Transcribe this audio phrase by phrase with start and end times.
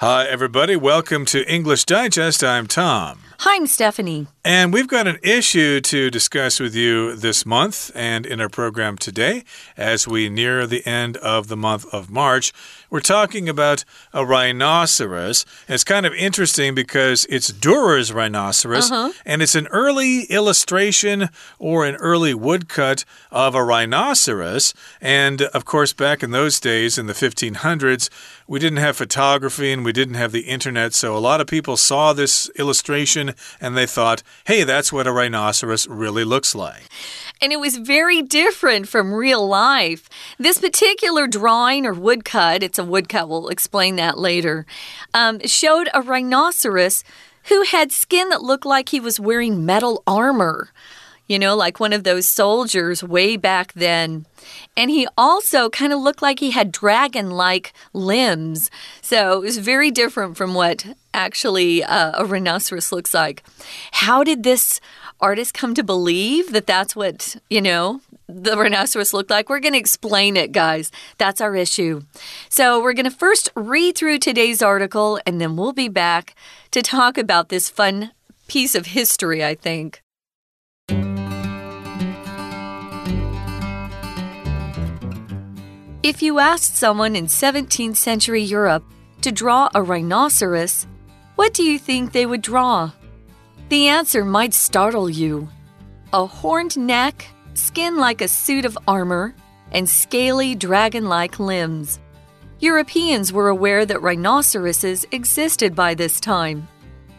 [0.00, 0.76] Hi, everybody.
[0.76, 2.44] Welcome to English Digest.
[2.44, 3.20] I'm Tom.
[3.38, 4.26] Hi, I'm Stephanie.
[4.44, 8.98] And we've got an issue to discuss with you this month and in our program
[8.98, 9.42] today
[9.74, 12.52] as we near the end of the month of March.
[12.96, 15.44] We're talking about a rhinoceros.
[15.68, 19.12] It's kind of interesting because it's Durer's rhinoceros, Uh-huh.
[19.26, 21.28] and it's an early illustration
[21.58, 24.72] or an early woodcut of a rhinoceros.
[24.98, 28.08] And of course, back in those days, in the 1500s,
[28.46, 31.76] we didn't have photography and we didn't have the internet, so a lot of people
[31.76, 36.84] saw this illustration and they thought, hey, that's what a rhinoceros really looks like.
[37.42, 40.08] And it was very different from real life.
[40.38, 44.64] This particular drawing or woodcut, it's a woodcut, we'll explain that later,
[45.12, 47.04] um, showed a rhinoceros
[47.44, 50.70] who had skin that looked like he was wearing metal armor.
[51.28, 54.26] You know, like one of those soldiers way back then.
[54.76, 58.70] And he also kind of looked like he had dragon like limbs.
[59.02, 63.42] So it was very different from what actually uh, a rhinoceros looks like.
[63.90, 64.80] How did this
[65.20, 69.48] artist come to believe that that's what, you know, the rhinoceros looked like?
[69.48, 70.90] We're going to explain it, guys.
[71.18, 72.02] That's our issue.
[72.48, 76.34] So we're going to first read through today's article and then we'll be back
[76.72, 78.12] to talk about this fun
[78.48, 80.02] piece of history, I think.
[86.02, 88.84] If you asked someone in 17th century Europe
[89.22, 90.86] to draw a rhinoceros,
[91.34, 92.92] what do you think they would draw?
[93.68, 95.48] The answer might startle you.
[96.12, 99.34] A horned neck, skin like a suit of armor,
[99.72, 101.98] and scaly dragon like limbs.
[102.60, 106.68] Europeans were aware that rhinoceroses existed by this time.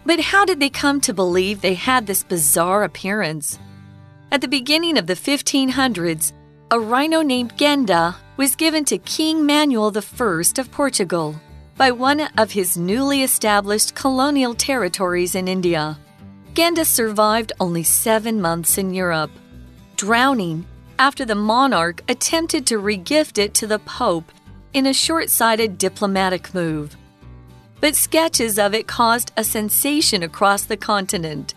[0.06, 3.60] But how did they come to believe they had this bizarre appearance?
[4.32, 6.32] At the beginning of the 1500s,
[6.72, 11.36] a rhino named Ganda was given to King Manuel I of Portugal
[11.76, 15.98] by one of his newly established colonial territories in India.
[16.58, 19.30] Ganda survived only seven months in Europe,
[19.96, 20.66] drowning
[20.98, 24.32] after the monarch attempted to regift it to the Pope
[24.74, 26.98] in a short sighted diplomatic move.
[27.80, 31.54] But sketches of it caused a sensation across the continent,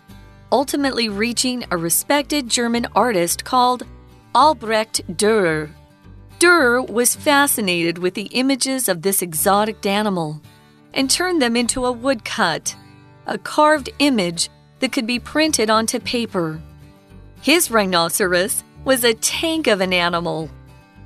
[0.52, 3.84] ultimately reaching a respected German artist called
[4.34, 5.70] Albrecht Dürer.
[6.38, 10.42] Dürer was fascinated with the images of this exotic animal
[10.92, 12.76] and turned them into a woodcut,
[13.26, 16.60] a carved image that could be printed onto paper.
[17.40, 20.50] His rhinoceros was a tank of an animal,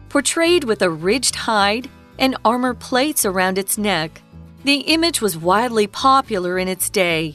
[0.08, 4.22] portrayed with a ridged hide and armor plates around its neck.
[4.64, 7.34] The image was widely popular in its day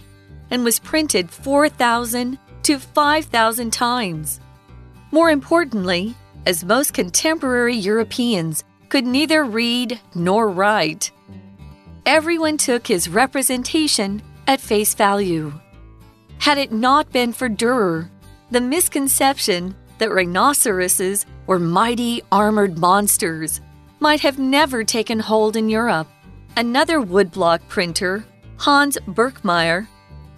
[0.49, 4.39] and was printed 4,000 to 5,000 times.
[5.11, 11.11] More importantly, as most contemporary Europeans could neither read nor write,
[12.05, 15.53] everyone took his representation at face value.
[16.39, 18.09] Had it not been for Dürer,
[18.49, 23.59] the misconception that rhinoceroses were mighty armored monsters
[23.99, 26.07] might have never taken hold in Europe.
[26.55, 28.23] Another woodblock printer,
[28.57, 29.87] Hans Burgkmair,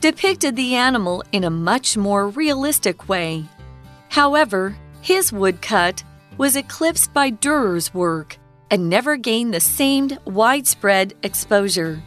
[0.02, 3.46] depicted the animal in a much more realistic way.
[4.10, 6.04] However, his woodcut
[6.38, 8.38] was eclipsed by Durer's work
[8.72, 12.02] and never gained the same widespread exposure.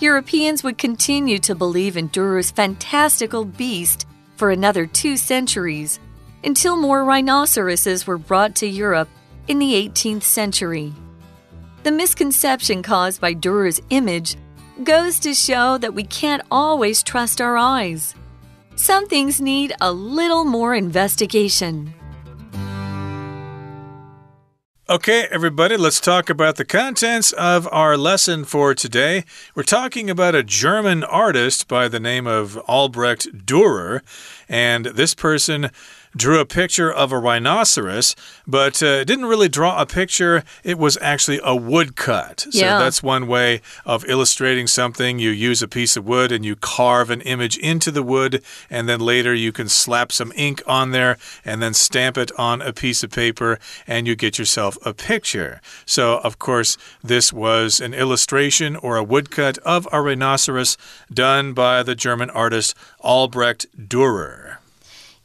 [0.00, 5.98] Europeans would continue to believe in Durer's fantastical beast for another two centuries
[6.44, 9.08] until more rhinoceroses were brought to Europe
[9.48, 10.92] in the 18th century.
[11.82, 14.36] The misconception caused by Durer's image
[14.84, 18.14] goes to show that we can't always trust our eyes.
[18.76, 21.92] Some things need a little more investigation.
[24.90, 29.26] Okay, everybody, let's talk about the contents of our lesson for today.
[29.54, 34.00] We're talking about a German artist by the name of Albrecht Dürer,
[34.48, 35.70] and this person
[36.16, 38.14] drew a picture of a rhinoceros,
[38.46, 40.44] but uh, didn't really draw a picture.
[40.64, 42.46] It was actually a woodcut.
[42.50, 42.78] So Yeah.
[42.78, 45.18] that's one way of illustrating something.
[45.18, 48.88] You use a piece of wood and you carve an image into the wood, and
[48.88, 52.72] then later you can slap some ink on there and then stamp it on a
[52.72, 55.60] piece of paper, and you get yourself a picture.
[55.86, 60.76] So, of course, this was an illustration or a woodcut of a rhinoceros
[61.12, 64.57] done by the German artist Albrecht Dürer.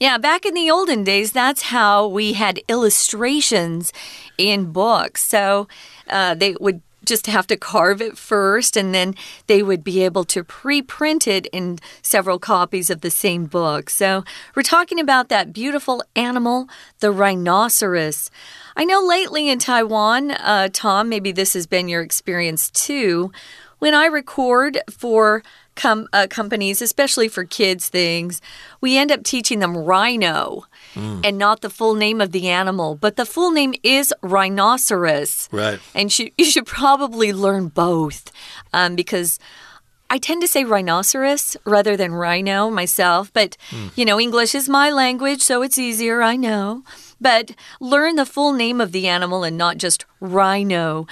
[0.03, 3.93] Yeah, back in the olden days, that's how we had illustrations
[4.37, 5.23] in books.
[5.25, 5.69] So
[6.09, 9.15] uh, they would just have to carve it first, and then
[9.47, 13.89] they would be able to pre print it in several copies of the same book.
[13.89, 16.67] So we're talking about that beautiful animal,
[16.99, 18.29] the rhinoceros.
[18.75, 23.31] I know lately in Taiwan, uh, Tom, maybe this has been your experience too.
[23.79, 25.43] When I record for
[25.75, 28.41] com uh, companies, especially for kids things,
[28.81, 31.25] we end up teaching them rhino mm.
[31.25, 35.49] and not the full name of the animal, but the full name is rhinoceros.
[35.51, 35.79] Right.
[35.93, 38.31] And sh you should probably learn both
[38.73, 39.39] um, because.
[40.09, 43.89] I tend to say rhinoceros rather than rhino myself, but mm.
[43.95, 46.83] you know, English is my language, so it's easier, I know.
[47.19, 51.07] But learn the full name of the animal and not just rhino.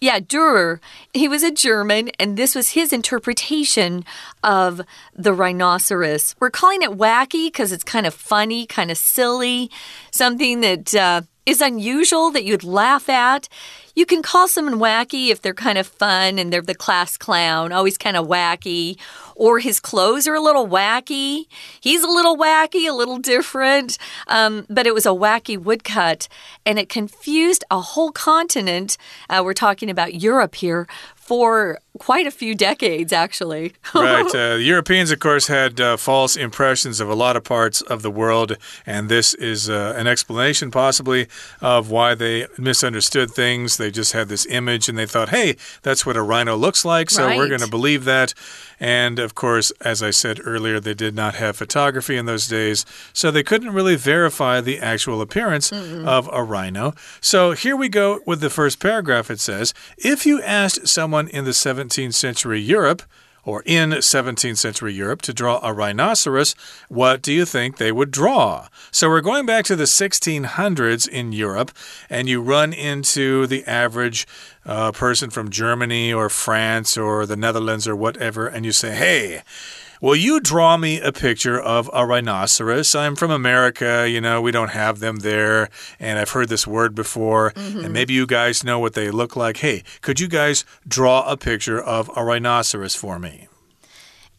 [0.00, 0.80] Yeah, Dürer,
[1.12, 4.02] he was a German, and this was his interpretation
[4.42, 4.80] of
[5.14, 6.34] the rhinoceros.
[6.40, 9.70] We're calling it wacky because it's kind of funny, kind of silly,
[10.10, 13.48] something that uh, is unusual that you'd laugh at.
[13.94, 17.72] You can call someone wacky if they're kind of fun and they're the class clown,
[17.72, 18.96] always kind of wacky
[19.40, 21.46] or his clothes are a little wacky.
[21.80, 23.96] He's a little wacky, a little different.
[24.28, 26.28] Um, but it was a wacky woodcut,
[26.66, 28.98] and it confused a whole continent.
[29.30, 33.72] Uh, we're talking about Europe here for quite a few decades, actually.
[33.94, 34.34] right.
[34.34, 38.10] Uh, Europeans, of course, had uh, false impressions of a lot of parts of the
[38.10, 38.56] world,
[38.86, 41.26] and this is uh, an explanation, possibly,
[41.60, 43.76] of why they misunderstood things.
[43.76, 47.10] They just had this image and they thought, hey, that's what a rhino looks like,
[47.10, 47.36] so right.
[47.36, 48.34] we're going to believe that.
[48.78, 52.86] And of course, as I said earlier, they did not have photography in those days,
[53.12, 56.06] so they couldn't really verify the actual appearance mm -mm.
[56.06, 56.94] of a rhino.
[57.20, 59.30] So here we go with the first paragraph.
[59.30, 63.02] It says If you asked someone in the 17th century Europe,
[63.44, 66.54] or in 17th century Europe to draw a rhinoceros,
[66.88, 68.68] what do you think they would draw?
[68.90, 71.72] So we're going back to the 1600s in Europe,
[72.08, 74.26] and you run into the average
[74.64, 79.42] uh, person from Germany or France or the Netherlands or whatever, and you say, hey,
[80.02, 82.94] Will you draw me a picture of a rhinoceros?
[82.94, 85.68] I'm from America, you know, we don't have them there,
[85.98, 87.66] and I've heard this word before, mm -hmm.
[87.66, 87.92] and mm-hmm.
[87.92, 89.58] maybe you guys know what they look like.
[89.58, 93.48] Hey, could you guys draw a picture of a rhinoceros for me?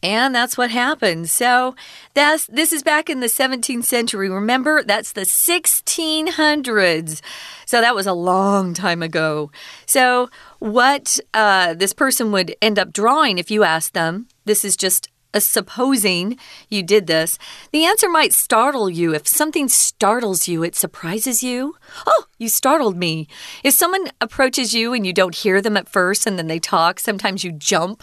[0.02, 1.30] And that's what happened.
[1.30, 1.74] So
[2.14, 4.28] that's this is back in the 17th century.
[4.28, 7.20] Remember, that's the 1600s.
[7.66, 9.50] So that was a long time ago.
[9.86, 10.28] So
[10.58, 15.11] what uh, this person would end up drawing if you asked them, this is just
[15.40, 16.38] supposing
[16.68, 17.38] you did this,
[17.72, 19.14] the answer might startle you.
[19.14, 21.76] If something startles you, it surprises you.
[22.06, 23.28] Oh, you startled me.
[23.64, 27.00] If someone approaches you and you don't hear them at first and then they talk,
[27.00, 28.02] sometimes you jump.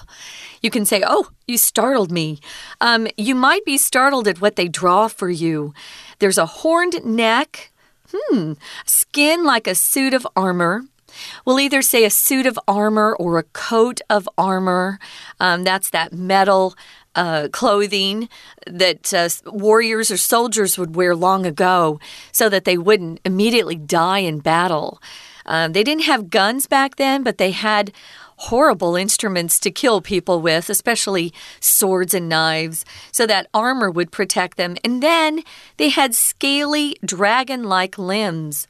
[0.62, 2.40] You can say, Oh, you startled me.
[2.82, 5.74] Um, you might be startled at what they draw for you.
[6.20, 7.72] There's a horned neck.
[8.12, 8.54] Hmm,
[8.86, 10.84] skin like a suit of armor.
[11.46, 15.00] We'll either say a suit of armor or a coat of armor.
[15.40, 16.76] Um, that's that metal
[17.16, 18.30] uh, clothing
[18.68, 22.00] that uh, warriors or soldiers would wear long ago
[22.32, 25.02] so that they wouldn't immediately die in battle.
[25.46, 27.92] Um, they didn't have guns back then, but they had
[28.38, 34.56] horrible instruments to kill people with, especially swords and knives, so that armor would protect
[34.58, 34.78] them.
[34.84, 35.44] And then
[35.78, 38.68] they had scaly, dragon like limbs.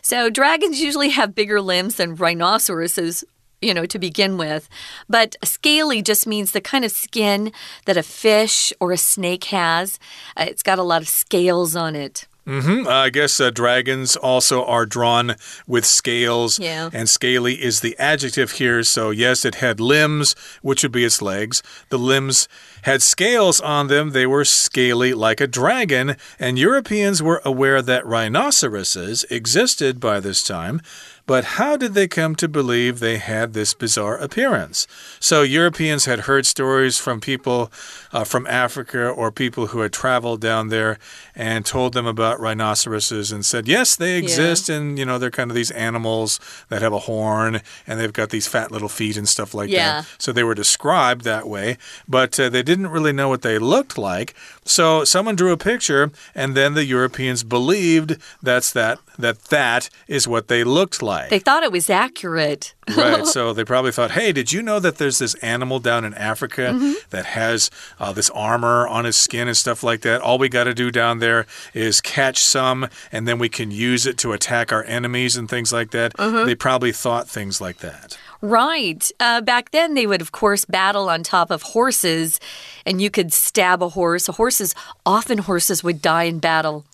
[0.00, 3.24] So, dragons usually have bigger limbs than rhinoceroses
[3.62, 4.68] you know, to begin with.
[5.08, 7.52] But scaly just means the kind of skin
[7.86, 9.98] that a fish or a snake has.
[10.36, 12.26] Uh, it's got a lot of scales on it.
[12.44, 12.86] Mm -hmm.
[12.86, 15.36] uh, I guess uh, dragons also are drawn
[15.66, 16.58] with scales.
[16.58, 16.90] Yeah.
[16.92, 18.82] And scaly is the adjective here.
[18.82, 21.62] So, yes, it had limbs, which would be its legs.
[21.88, 22.48] The limbs
[22.82, 24.10] had scales on them.
[24.10, 26.16] They were scaly like a dragon.
[26.38, 30.80] And Europeans were aware that rhinoceroses existed by this time.
[31.26, 34.86] But how did they come to believe they had this bizarre appearance?
[35.20, 37.70] So, Europeans had heard stories from people
[38.12, 40.98] uh, from Africa or people who had traveled down there
[41.34, 44.68] and told them about rhinoceroses and said, yes, they exist.
[44.68, 44.76] Yeah.
[44.76, 48.30] And, you know, they're kind of these animals that have a horn and they've got
[48.30, 50.02] these fat little feet and stuff like yeah.
[50.02, 50.08] that.
[50.18, 53.96] So, they were described that way, but uh, they didn't really know what they looked
[53.96, 54.34] like.
[54.64, 60.26] So, someone drew a picture and then the Europeans believed that's that, that that is
[60.26, 61.11] what they looked like.
[61.30, 62.74] They thought it was accurate.
[62.96, 63.26] right.
[63.32, 66.72] So they probably thought, hey, did you know that there's this animal down in Africa
[66.72, 66.94] mm -hmm.
[67.10, 70.20] that has uh, this armor on his skin and stuff like that?
[70.20, 74.10] All we got to do down there is catch some, and then we can use
[74.10, 76.12] it to attack our enemies and things like that.
[76.18, 76.44] Uh -huh.
[76.44, 78.18] They probably thought things like that.
[78.42, 79.08] Right.
[79.20, 82.40] Uh, back then, they would, of course, battle on top of horses,
[82.84, 84.26] and you could stab a horse.
[84.26, 86.84] Horses, often horses would die in battle.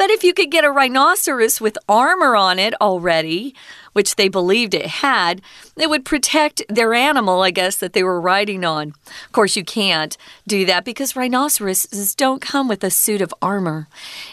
[0.00, 3.54] But if you could get a rhinoceros with armor on it already,
[3.92, 5.42] which they believed it had,
[5.76, 8.94] it would protect their animal, I guess, that they were riding on.
[9.26, 10.16] Of course, you can't
[10.48, 13.88] do that because rhinoceroses don't come with a suit of armor.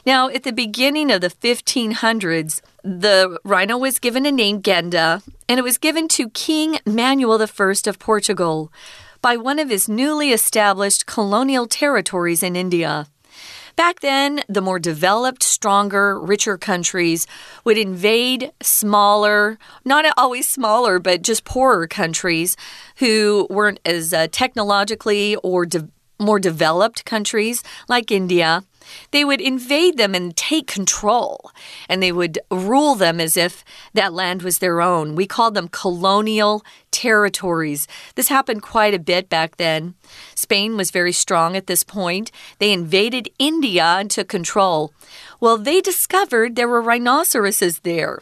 [0.06, 5.60] Now, at the beginning of the 1500s, the rhino was given a name Ganda, and
[5.60, 8.72] it was given to King Manuel I of Portugal
[9.22, 13.08] by one of his newly established colonial territories in India.
[13.78, 17.28] Back then, the more developed, stronger, richer countries
[17.64, 22.58] would invade smaller, not always smaller, but just poorer countries
[22.96, 25.88] who weren't as uh, technologically or de
[26.20, 28.64] more developed countries like India.
[29.12, 31.52] They would invade them and take control,
[31.90, 33.64] and they would rule them as if
[33.94, 35.16] that land was their own.
[35.16, 37.88] We called them colonial territories.
[38.16, 39.96] This happened quite a bit back then.
[40.36, 42.32] Spain was very strong at this point.
[42.60, 44.94] They invaded India and took control.
[45.40, 48.20] Well, they discovered there were rhinoceroses there.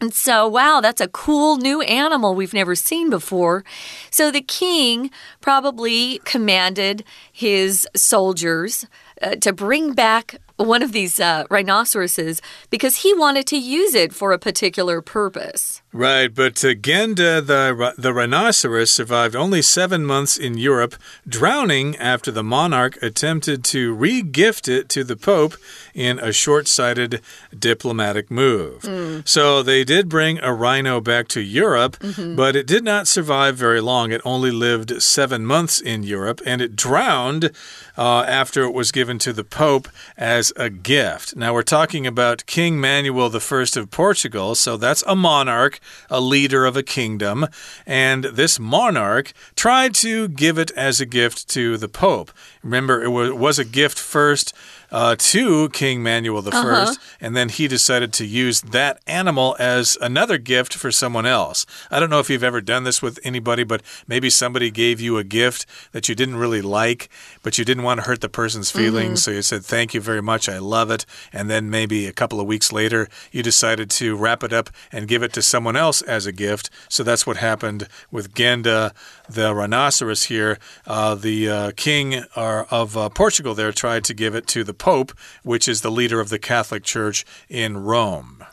[0.00, 3.64] And so, wow, that's a cool new animal we've never seen before.
[4.12, 7.02] So the king probably commanded
[7.38, 8.84] his soldiers
[9.22, 14.12] uh, to bring back one of these uh, rhinoceroses because he wanted to use it
[14.12, 15.82] for a particular purpose.
[15.92, 22.30] Right, but uh, Ganda, the, the rhinoceros, survived only seven months in Europe, drowning after
[22.30, 25.54] the monarch attempted to re gift it to the Pope
[25.94, 27.20] in a short sighted
[27.56, 28.82] diplomatic move.
[28.82, 29.26] Mm.
[29.26, 32.36] So they did bring a rhino back to Europe, mm -hmm.
[32.36, 34.12] but it did not survive very long.
[34.12, 39.18] It only lived seven months in Europe, and it drowned uh, after it was given
[39.18, 41.36] to the Pope as a gift.
[41.36, 45.80] Now we're talking about King Manuel I of Portugal, so that's a monarch,
[46.10, 47.46] a leader of a kingdom,
[47.86, 52.32] and this monarch tried to give it as a gift to the Pope.
[52.62, 54.54] Remember, it was, was a gift first
[54.90, 56.96] uh, to King Manuel I, uh -huh.
[57.20, 61.66] and then he decided to use that animal as another gift for someone else.
[61.90, 65.18] I don't know if you've ever done this with anybody, but maybe somebody gave you
[65.18, 67.08] a gift that you didn't really like,
[67.42, 69.24] but you didn't want to hurt the person's feelings, mm -hmm.
[69.24, 71.06] so you said, Thank you very much, I love it.
[71.32, 75.08] And then maybe a couple of weeks later, you decided to wrap it up and
[75.08, 76.70] give it to someone else as a gift.
[76.88, 78.92] So that's what happened with Ganda,
[79.28, 80.58] the rhinoceros here.
[80.86, 84.74] Uh, the uh, king uh, of uh, Portugal there tried to give it to the
[84.74, 88.44] Pope, which is the leader of the Catholic Church in Rome.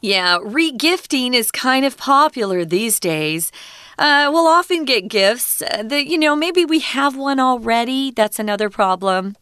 [0.00, 3.50] Yeah, regifting is kind of popular these days.
[3.98, 8.10] Uh, we'll often get gifts that, you know, maybe we have one already.
[8.10, 9.36] That's another problem.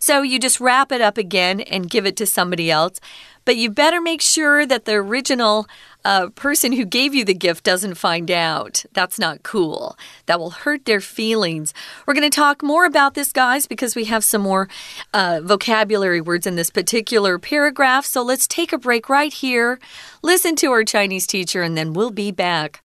[0.00, 2.98] So you just wrap it up again and give it to somebody else
[3.44, 5.66] but you better make sure that the original
[6.04, 8.84] uh, person who gave you the gift doesn't find out.
[8.92, 9.96] That's not cool.
[10.26, 11.72] That will hurt their feelings.
[12.06, 14.68] We're going to talk more about this, guys, because we have some more
[15.14, 18.04] uh, vocabulary words in this particular paragraph.
[18.04, 19.78] So let's take a break right here,
[20.22, 22.82] listen to our Chinese teacher, and then we'll be back.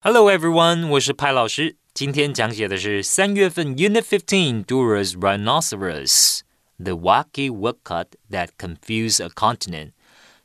[0.00, 0.88] Hello, everyone.
[0.90, 1.76] 我是派老师。
[1.92, 6.45] 今天讲解的是三月份 Unit Fifteen Dürer's Rhinoceros。
[6.78, 9.92] The wacky woodcut that confused a continent。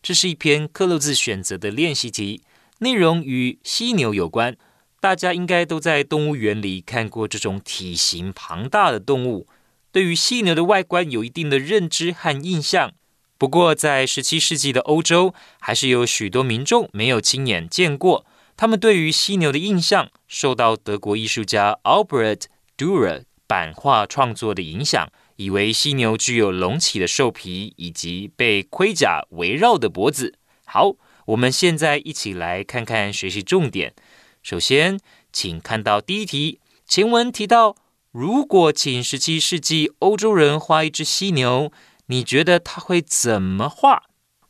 [0.01, 2.41] 这是一篇克鲁兹选择的练习题，
[2.79, 4.57] 内容与犀牛有关。
[4.99, 9.47] 大家应该都在动物园里看过这种体型庞大的动物，
[9.91, 12.93] 对于犀牛的外观有一定的认知和印象。
[13.37, 18.25] 不过，在十七世纪的欧洲，还是有许多民众没有亲眼见过。
[18.55, 22.43] 他们对于犀牛的印象受到德国艺术家 Albert
[22.77, 25.11] Dürer 版画创作的影响。
[25.41, 30.35] 以为犀牛具有隆起的兽皮以及被盔甲围绕的脖子。
[30.65, 30.93] 好，
[31.25, 33.95] 我们现在一起来看看学习重点。
[34.43, 34.99] 首先，
[35.33, 37.75] 请看到第一题，前文提到，
[38.11, 41.71] 如果请十七世纪欧洲人画一只犀牛，
[42.05, 44.03] 你觉得他会怎么画？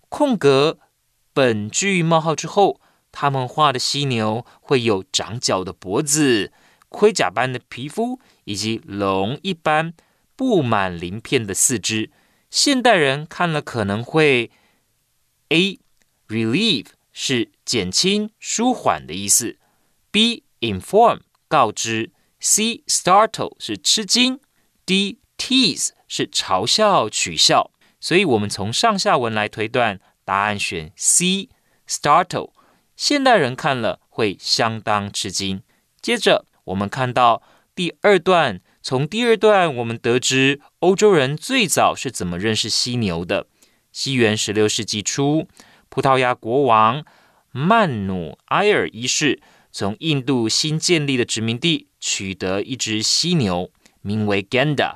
[0.09, 0.77] 空格，
[1.31, 2.81] 本句冒号之后，
[3.13, 6.51] 他们画的犀牛会有长角的脖子、
[6.89, 9.93] 盔甲般的皮肤以及龙一般。
[10.41, 12.09] 布满鳞片的四肢，
[12.49, 14.49] 现代人看了可能会
[15.49, 15.79] ：A.
[16.27, 19.59] relieve 是减轻、舒缓的意思
[20.11, 20.41] ；B.
[20.61, 22.09] inform 告知
[22.41, 22.81] ；C.
[22.87, 24.39] startle 是吃惊
[24.83, 25.19] ；D.
[25.37, 27.69] tease 是嘲笑、取笑。
[27.99, 31.49] 所以，我们从上下文来推断，答案选 C.
[31.87, 32.51] startle。
[32.95, 35.61] 现代人看了会相当吃惊。
[36.01, 37.43] 接着，我们看到
[37.75, 38.59] 第二段。
[38.83, 43.45] 从第二段，我们得知欧洲人最早是怎么认识犀牛的。
[43.91, 45.47] 西元十六世纪初，
[45.89, 47.05] 葡萄牙国王
[47.51, 49.39] 曼努埃尔一世
[49.71, 53.69] 从印度新建立的殖民地取得一只犀牛，
[54.01, 54.95] 名为 Ganda。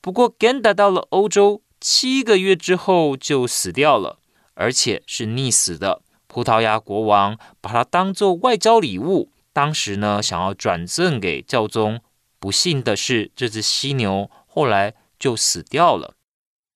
[0.00, 4.18] 不过，Ganda 到了欧洲七个月之后就死掉了，
[4.54, 6.00] 而且是溺死的。
[6.26, 12.00] 葡萄牙国王把它当做外交礼物，当时呢想要转赠给教宗。
[12.39, 16.15] 不幸的是，这只犀牛后来就死掉了。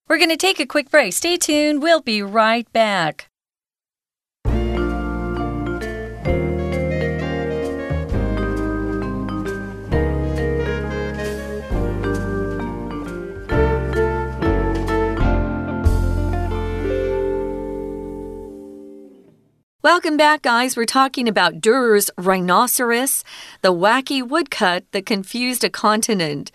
[0.06, 1.12] We're going to take a quick break.
[1.12, 1.80] Stay tuned.
[1.80, 3.26] We'll be right back.
[19.83, 20.77] Welcome back, guys.
[20.77, 23.23] We're talking about Durer's rhinoceros,
[23.63, 26.51] the wacky woodcut that confused a continent.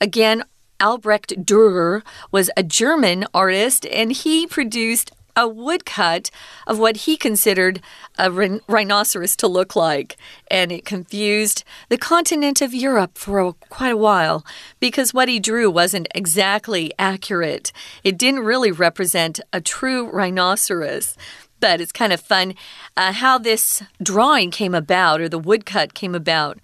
[0.00, 0.42] Again,
[0.80, 6.32] Albrecht Dürer was a German artist and he produced a woodcut
[6.66, 7.80] of what he considered
[8.18, 8.28] a
[8.66, 10.16] rhinoceros to look like.
[10.50, 14.44] And it confused the continent of Europe for a, quite a while
[14.80, 17.70] because what he drew wasn't exactly accurate.
[18.02, 21.16] It didn't really represent a true rhinoceros
[21.60, 22.54] but it's kind of fun
[22.96, 26.58] uh, how this drawing came about or the woodcut came about.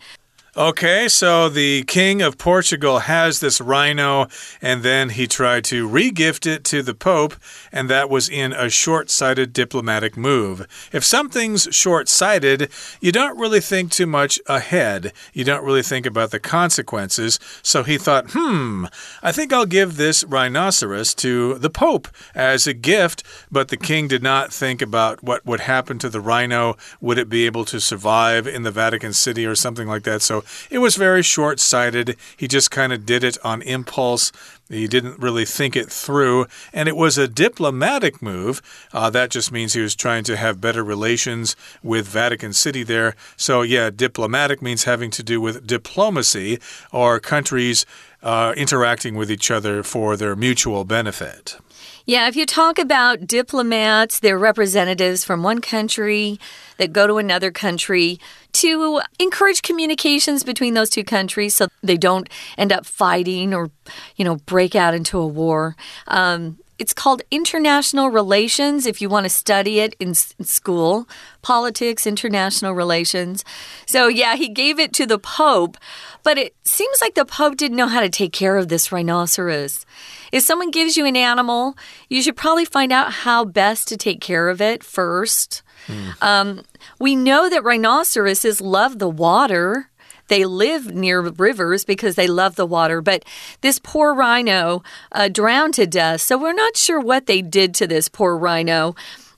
[0.56, 4.28] Okay, so the king of Portugal has this rhino,
[4.62, 7.34] and then he tried to regift it to the Pope,
[7.72, 10.64] and that was in a short sighted diplomatic move.
[10.92, 12.70] If something's short sighted,
[13.00, 15.12] you don't really think too much ahead.
[15.32, 17.40] You don't really think about the consequences.
[17.64, 18.84] So he thought, hmm,
[19.24, 24.06] I think I'll give this rhinoceros to the Pope as a gift, but the king
[24.06, 26.76] did not think about what would happen to the rhino.
[27.00, 30.22] Would it be able to survive in the Vatican City or something like that?
[30.22, 32.16] So it was very short sighted.
[32.36, 34.32] He just kind of did it on impulse.
[34.68, 38.62] He didn't really think it through, and it was a diplomatic move.
[38.92, 43.14] Uh, that just means he was trying to have better relations with Vatican City there.
[43.36, 46.58] So, yeah, diplomatic means having to do with diplomacy
[46.92, 47.84] or countries
[48.22, 51.58] uh, interacting with each other for their mutual benefit.
[52.06, 56.38] Yeah, if you talk about diplomats, they're representatives from one country
[56.76, 58.20] that go to another country
[58.52, 63.70] to encourage communications between those two countries so they don't end up fighting or,
[64.16, 65.76] you know, break out into a war.
[66.06, 71.08] Um, it's called international relations if you want to study it in, in, school.
[71.40, 73.44] Politics international relations.
[73.86, 75.78] So yeah he gave it to the pope
[76.22, 79.86] but it seems like the pope didn't know how to take care of this rhinoceros
[80.34, 84.20] if someone gives you an animal, you should probably find out how best to take
[84.20, 85.62] care of it first.
[85.86, 86.20] Mm.
[86.20, 86.62] Um,
[86.98, 89.90] we know that rhinoceroses love the water.
[90.26, 93.00] They live near rivers because they love the water.
[93.00, 93.24] But
[93.60, 96.22] this poor rhino uh, drowned to death.
[96.22, 98.96] So we're not sure what they did to this poor rhino.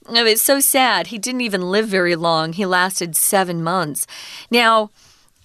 [0.08, 1.08] It's so sad.
[1.08, 2.54] He didn't even live very long.
[2.54, 4.06] He lasted seven months.
[4.50, 4.90] Now,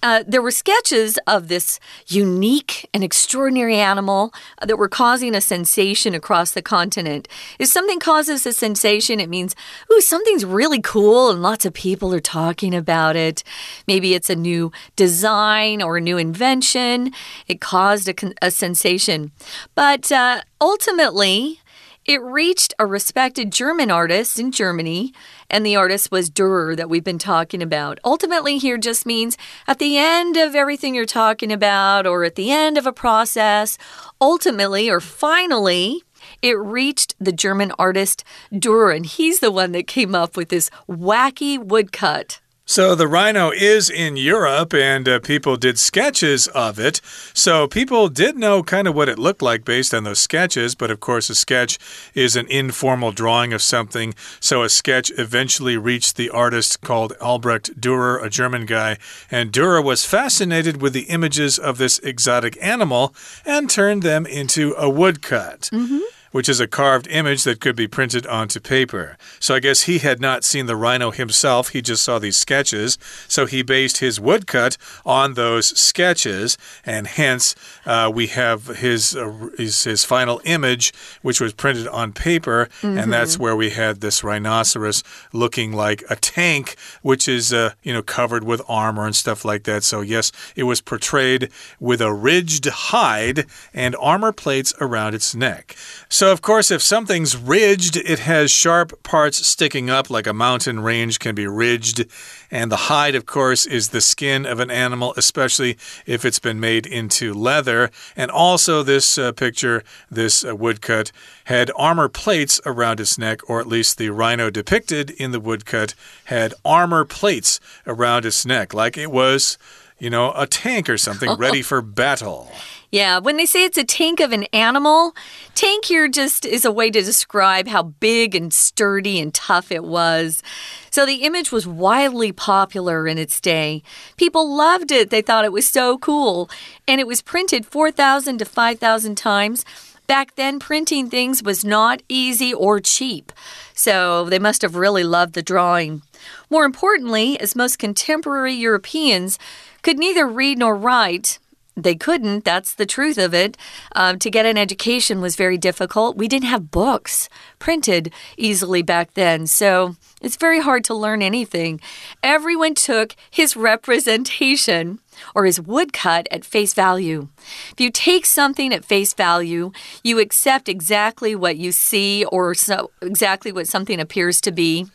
[0.02, 6.14] uh, there were sketches of this unique and extraordinary animal that were causing a sensation
[6.14, 7.28] across the continent.
[7.58, 9.54] If something causes a sensation, it means,
[9.92, 13.44] ooh, something's really cool and lots of people are talking about it.
[13.86, 17.12] Maybe it's a new design or a new invention.
[17.46, 19.30] It caused a, a sensation.
[19.74, 21.60] But uh, ultimately,
[22.04, 25.14] it reached a respected German artist in Germany,
[25.48, 27.98] and the artist was Dürer that we've been talking about.
[28.04, 32.50] Ultimately, here just means at the end of everything you're talking about, or at the
[32.50, 33.78] end of a process,
[34.20, 36.02] ultimately or finally,
[36.40, 40.70] it reached the German artist Dürer, and he's the one that came up with this
[40.88, 42.41] wacky woodcut.
[42.64, 47.00] So the rhino is in Europe, and uh, people did sketches of it.
[47.34, 50.90] So people did know kind of what it looked like based on those sketches, but
[50.90, 51.78] of course, a sketch
[52.14, 54.14] is an informal drawing of something.
[54.38, 58.96] So a sketch eventually reached the artist called Albrecht Dürer, a German guy,
[59.30, 64.74] and Dürer was fascinated with the images of this exotic animal and turned them into
[64.78, 65.68] a woodcut.
[65.72, 66.00] Mm
[66.32, 69.16] which is a carved image that could be printed onto paper.
[69.38, 72.98] So I guess he had not seen the rhino himself, he just saw these sketches.
[73.28, 77.54] So he based his woodcut on those sketches, and hence
[77.86, 80.92] uh, we have his, uh, his, his final image,
[81.22, 83.02] which was printed on paper, mm -hmm.
[83.02, 83.42] and that's mm-hmm.
[83.42, 88.44] where we had this rhinoceros looking like a tank, which is uh, you know covered
[88.44, 89.84] with armor and stuff like that.
[89.84, 91.48] So yes, it was portrayed
[91.80, 95.76] with a ridged hide and armor plates around its neck.
[96.08, 100.32] So so, of course, if something's ridged, it has sharp parts sticking up, like a
[100.32, 102.06] mountain range can be ridged.
[102.48, 106.60] And the hide, of course, is the skin of an animal, especially if it's been
[106.60, 107.90] made into leather.
[108.14, 109.82] And also, this uh, picture,
[110.12, 111.10] this uh, woodcut,
[111.46, 115.96] had armor plates around its neck, or at least the rhino depicted in the woodcut
[116.26, 119.58] had armor plates around its neck, like it was,
[119.98, 122.48] you know, a tank or something ready for battle.
[122.92, 125.16] Yeah, when they say it's a tank of an animal,
[125.54, 129.82] tank here just is a way to describe how big and sturdy and tough it
[129.82, 130.42] was.
[130.90, 133.82] So the image was wildly popular in its day.
[134.18, 136.50] People loved it, they thought it was so cool.
[136.86, 139.64] And it was printed 4,000 to 5,000 times.
[140.06, 143.32] Back then, printing things was not easy or cheap,
[143.72, 146.02] so they must have really loved the drawing.
[146.50, 149.38] More importantly, as most contemporary Europeans
[149.80, 151.38] could neither read nor write,
[151.76, 152.44] they couldn't.
[152.44, 153.56] That's the truth of it.
[153.94, 156.16] Um, to get an education was very difficult.
[156.16, 159.46] We didn't have books printed easily back then.
[159.46, 161.80] So it's very hard to learn anything.
[162.22, 165.00] Everyone took his representation
[165.34, 167.28] or his woodcut at face value.
[167.72, 172.90] If you take something at face value, you accept exactly what you see or so
[173.00, 174.86] exactly what something appears to be.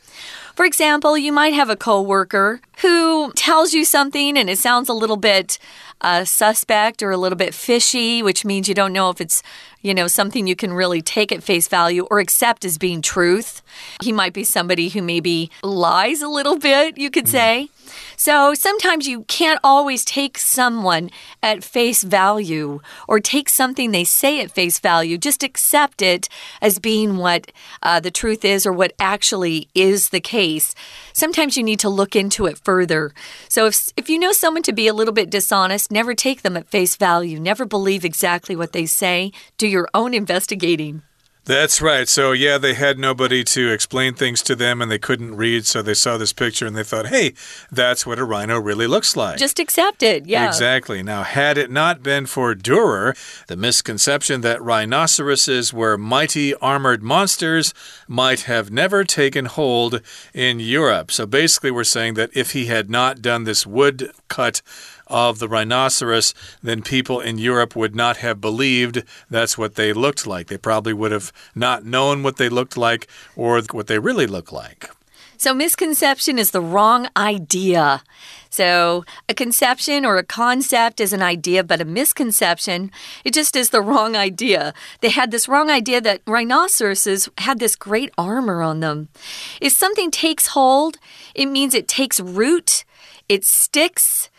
[0.58, 4.94] For example, you might have a coworker who tells you something and it sounds a
[4.94, 5.60] little bit
[6.02, 9.44] uh, suspect or a little bit fishy, which means you don't know if it's,
[9.84, 13.62] you know, something you can really take at face value or accept as being truth.
[14.02, 17.30] He might be somebody who maybe lies a little bit, you could mm.
[17.30, 17.70] say.
[18.20, 21.12] So sometimes you can't always take someone
[21.44, 25.20] at face value or take something they say at face value.
[25.20, 26.28] Just accept it
[26.60, 27.52] as being what
[27.84, 30.74] uh, the truth is or what actually is the case.
[31.14, 33.14] Sometimes you need to look into it further.
[33.50, 36.58] So if, if you know someone to be a little bit dishonest, never take them
[36.58, 37.40] at face value.
[37.40, 39.32] Never believe exactly what they say.
[39.60, 41.04] Do your own investigating.
[41.48, 42.10] That's right.
[42.10, 45.66] So, yeah, they had nobody to explain things to them and they couldn't read.
[45.66, 47.36] So they saw this picture and they thought, hey,
[47.72, 49.38] that's what a rhino really looks like.
[49.38, 50.26] Just accept it.
[50.26, 50.46] Yeah.
[50.46, 51.02] Exactly.
[51.02, 53.16] Now, had it not been for Durer,
[53.48, 57.74] the misconception that rhinoceroses were mighty armored monsters
[58.10, 60.02] might have never taken hold
[60.34, 61.12] in Europe.
[61.12, 64.62] So basically, we're saying that if he had not done this woodcut,
[65.08, 70.28] of the rhinoceros, then people in Europe would not have believed that's what they looked
[70.28, 70.48] like.
[70.48, 74.52] They probably would have not known what they looked like or what they really look
[74.52, 74.90] like.
[75.40, 78.02] So, misconception is the wrong idea.
[78.50, 82.92] So, a conception or a concept is an idea, but a misconception,
[83.24, 84.74] it just is the wrong idea.
[85.02, 89.10] They had this wrong idea that rhinoceroses had this great armor on them.
[89.62, 90.98] If something takes hold,
[91.36, 92.84] it means it takes root,
[93.30, 94.32] it sticks,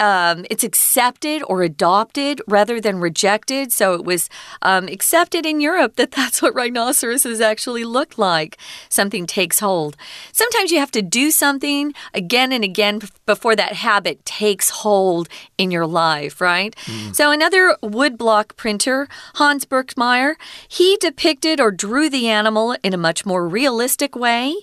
[0.00, 3.72] um, it's accepted or adopted rather than rejected.
[3.72, 4.28] So it was
[4.62, 8.58] um, accepted in Europe that that's what rhinoceroses actually look like.
[8.88, 9.96] Something takes hold.
[10.32, 15.70] Sometimes you have to do something again and again before that habit takes hold in
[15.70, 16.74] your life, right?
[16.86, 17.14] Mm.
[17.14, 20.34] So another woodblock printer, Hans Burgkmair,
[20.68, 24.56] he depicted or drew the animal in a much more realistic way.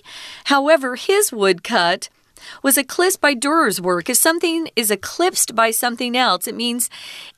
[0.44, 2.08] However, his woodcut
[2.62, 4.08] was eclipsed by Durer's work.
[4.08, 6.90] If something is eclipsed by something else, it means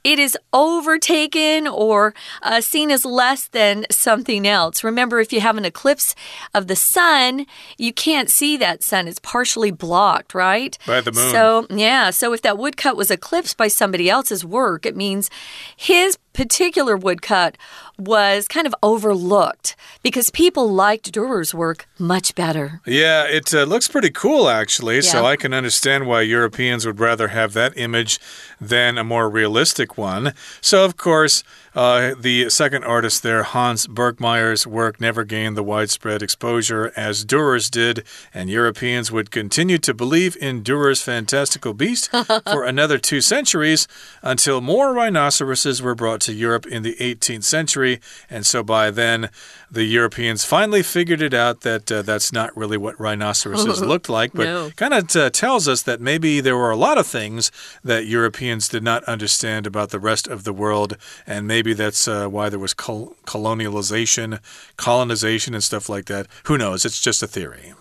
[0.04, 4.84] it is overtaken or uh, seen as less than something else.
[4.84, 6.14] Remember, if you have an eclipse
[6.54, 9.08] of the sun, you can't see that sun.
[9.08, 10.76] It's partially blocked, right?
[10.86, 11.30] By the moon.
[11.30, 12.10] So, yeah.
[12.10, 15.30] So if that woodcut was eclipsed by somebody else's work, it means
[15.76, 17.58] his particular woodcut
[17.98, 19.74] was kind of overlooked
[20.04, 22.80] because people liked Durer's work much better.
[22.86, 24.96] Yeah, it uh, looks pretty cool, actually.
[24.96, 25.00] Yeah.
[25.00, 28.20] So I can understand why Europeans would rather have that image
[28.60, 30.32] than a more realistic one.
[30.60, 31.42] So, of course,
[31.74, 37.70] uh, the second artist there, Hans Burgkmair's work never gained the widespread exposure as Durer's
[37.70, 42.10] did, and Europeans would continue to believe in Durer's fantastical beast
[42.50, 43.86] for another two centuries
[44.22, 48.00] until more rhinoceroses were brought to Europe in the 18th century.
[48.30, 49.30] And so by then,
[49.70, 54.32] the Europeans finally figured it out that uh, that's not really what rhinoceroses looked like,
[54.32, 54.70] but no.
[54.76, 57.52] kind of uh, tells us that maybe there were a lot of things
[57.84, 62.28] that Europeans did not understand about the rest of the world, and maybe that's uh,
[62.28, 64.40] why there was col colonialization,
[64.76, 66.26] colonization, and stuff like that.
[66.44, 66.84] Who knows?
[66.84, 67.74] It's just a theory.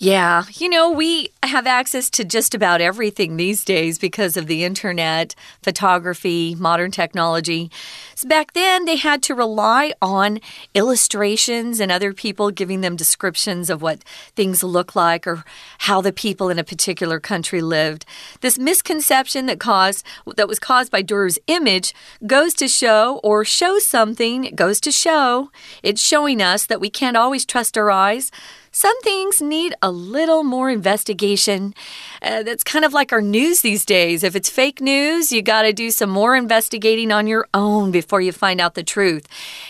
[0.00, 4.62] Yeah, you know, we have access to just about everything these days because of the
[4.62, 7.68] internet, photography, modern technology.
[8.14, 10.38] So back then, they had to rely on
[10.72, 14.04] illustrations and other people giving them descriptions of what
[14.36, 15.42] things look like or
[15.78, 18.06] how the people in a particular country lived.
[18.40, 20.06] This misconception that caused
[20.36, 21.92] that was caused by Durer's image
[22.24, 25.50] goes to show or shows something, it goes to show,
[25.82, 28.30] it's showing us that we can't always trust our eyes.
[28.77, 31.75] Some things need a little more investigation.
[32.23, 34.23] Uh, that's kind of like our news these days.
[34.23, 38.19] If it's fake news, you got to do some more investigating on your own before
[38.19, 39.27] you find out the truth.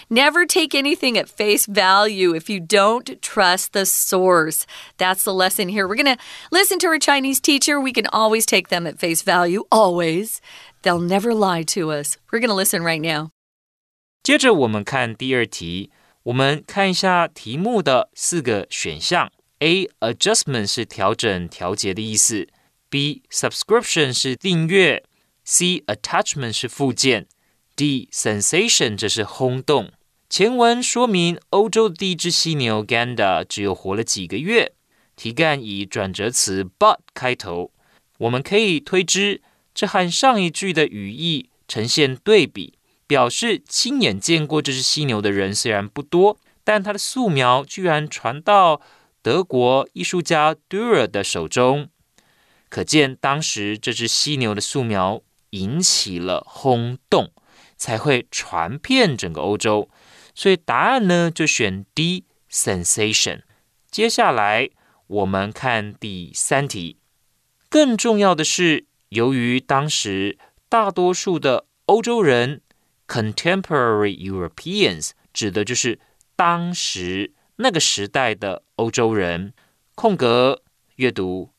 [0.09, 4.65] Never take anything at face value if you don't trust the source.
[4.97, 5.85] That's the lesson here.
[5.85, 7.81] We're going to listen to our Chinese teacher.
[7.81, 10.39] We can always take them at face value, always.
[10.83, 12.17] They'll never lie to us.
[12.31, 13.31] We're going to listen right now.
[14.23, 15.91] 接着我们看第二题。
[16.28, 22.48] 我们看一下题目的四个选项：A adjustment 是调整、调节的意思
[22.90, 25.04] ；B subscription 是订阅
[25.46, 27.26] ；C attachment 是附件
[27.74, 29.90] ；D sensation 这是轰动。
[30.28, 34.72] 前文说明欧洲的第一只犀牛 Ganda 只有活了几个月。
[35.16, 37.72] 题干以转折词 but 开头，
[38.18, 39.40] 我们可以推知
[39.72, 42.74] 这和上一句的语义呈现对比。
[43.08, 48.82] 表示亲眼见过这只犀牛的人虽然不多，但他的素描居然传到
[49.22, 51.88] 德国艺术家 Durer 的手中，
[52.68, 57.32] 可见当时这只犀牛的素描引起了轰动，
[57.78, 59.88] 才会传遍整个欧洲。
[60.34, 63.40] 所以答案呢就选 D sensation。
[63.90, 64.68] 接下来
[65.06, 66.98] 我们看第三题，
[67.70, 70.36] 更重要的是，由于当时
[70.68, 72.60] 大多数的欧洲人。
[73.08, 75.98] Contemporary Europeans 指的就是
[76.36, 79.54] 当时那个时代的欧洲人。
[79.96, 80.62] 空格
[80.94, 81.50] 阅读，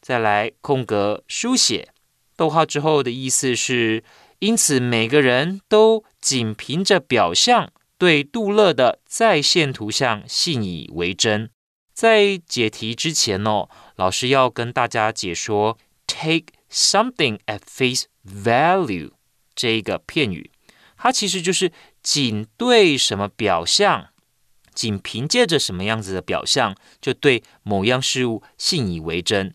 [0.00, 1.90] 再来空格书写。
[2.34, 4.02] 逗号之后的意思是，
[4.40, 11.48] 因此每个人都仅凭着表象对杜勒的在线图像信以为真。
[11.92, 19.12] 在解题之前哦，老师要跟大家解说 “take something at face value”
[19.54, 20.50] 这一个片语。
[21.04, 21.70] 它其实就是
[22.02, 24.06] 仅对什么表象，
[24.72, 29.54] 仅凭借着什么样子的表象，就对某样事物信以为真。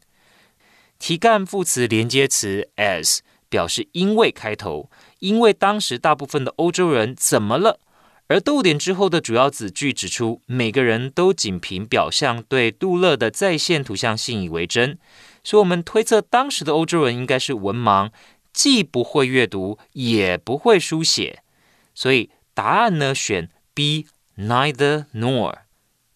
[1.00, 7.80] 题干副词连接词 as 表示因为开头，因为当时大部分的欧洲人怎么了？
[8.28, 15.00] 而逗点之后的主要子句指出，每个人都仅凭表象对杜勒的在线图像信以为真，
[15.44, 18.12] 所以我们推测当时的欧洲人应该是文盲。
[18.54, 21.44] 既不会阅读，也不会书写，
[21.94, 25.60] 所以答案呢选 B，neither nor。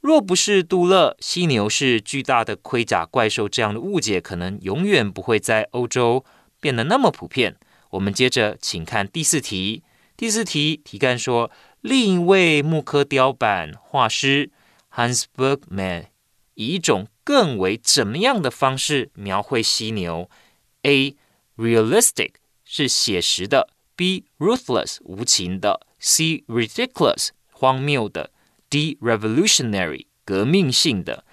[0.02, 6.26] 若不是杜勒，犀牛是巨大的盔甲怪兽这样的误解，可能永远不会在欧洲
[6.60, 7.56] 变得那么普遍。
[7.92, 9.84] 我们接着请看第四题。
[10.18, 14.52] 第四题题干说，另一位木刻雕版画师
[14.94, 16.08] Hans Bergman
[16.56, 20.30] 以一种更为怎么样的方式描绘犀牛
[20.84, 21.16] ？A
[21.56, 22.34] Realistic
[22.66, 28.32] 是写实的，B ruthless 无情的，C ridiculous 荒谬的
[28.70, 31.24] ，D revolutionary 革命性的。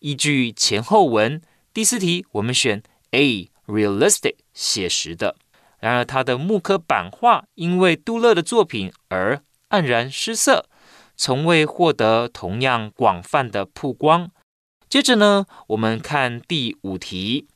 [0.00, 1.40] 依据前后文，
[1.72, 5.36] 第四题我们选 A realistic 写实的。
[5.78, 10.68] 然而，他的木刻版画因为杜勒的作品而黯然失色，
[11.16, 14.30] 从未获得同样广泛的曝光。
[14.90, 17.46] 接着呢，我们看第五题。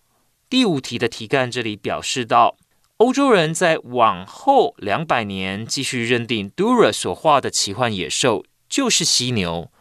[0.55, 2.57] 第五题的题干这里表示到，
[2.99, 9.73] 欧洲人在往后两百年继续认定 Dura 所画的奇幻野兽就是犀牛。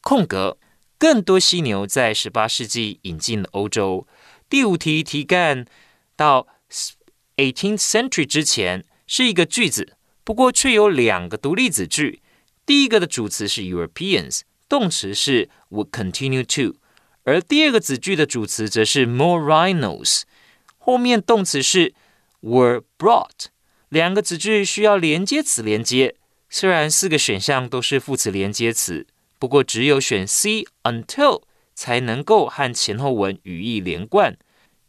[0.00, 0.56] 空格，
[0.96, 4.06] 更多犀牛在十八世纪引进了欧洲。
[4.48, 5.66] 第五题题干
[6.16, 6.46] 到
[7.36, 12.22] eighteenth century 之前是一个句子，不过却有两个独立子句。
[12.64, 16.78] 第一个的主词是 Europeans，动词是 would continue to。
[17.24, 20.22] 而第二个子句的主词则是 more rhinos，
[20.78, 21.94] 后面动词是
[22.40, 23.46] were brought，
[23.88, 26.16] 两个子句需要连接词连接。
[26.50, 29.06] 虽然四个选项都是副词连接词，
[29.38, 31.42] 不过只有选 C until
[31.74, 34.36] 才能够和前后文语义连贯。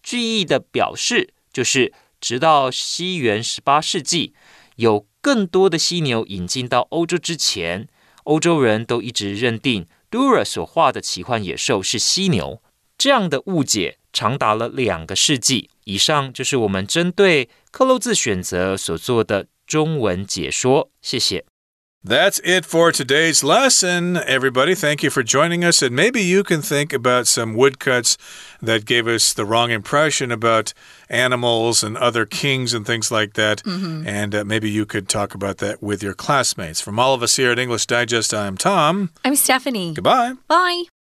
[0.02, 4.34] 句意的表示就是，直到西元十八世纪，
[4.78, 7.88] 有更多的犀牛引进到欧洲之前，
[8.24, 9.88] 欧洲人都一直认定。
[10.14, 12.62] Dura 所画的奇幻野兽是犀牛，
[13.00, 16.32] 这样的误解长达了两个世纪以上。
[16.32, 20.92] 就是我们针对克洛兹选择所做的中文解说。
[21.02, 21.44] 谢谢。
[22.06, 24.76] That's it for today's lesson, everybody.
[24.76, 25.82] Thank you for joining us.
[25.82, 28.18] And maybe you can think about some woodcuts
[28.62, 30.74] that gave us the wrong impression about
[31.10, 33.64] animals and other kings and things like that.
[33.66, 34.08] Mm -hmm.
[34.08, 36.82] And uh, maybe you could talk about that with your classmates.
[36.82, 39.10] From all of us here at English Digest, I'm Tom.
[39.24, 39.94] I'm Stephanie.
[39.94, 40.34] Goodbye.
[40.48, 41.03] Bye.